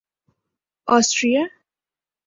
Austria 0.87 1.43